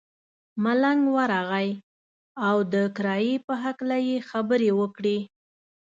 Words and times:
ملنګ 0.63 1.01
ورغئ 1.17 1.69
او 2.47 2.57
د 2.73 2.75
کرایې 2.97 3.35
په 3.47 3.53
هکله 3.63 3.97
یې 4.07 4.17
خبرې 4.29 4.69
وکړې. 4.79 5.17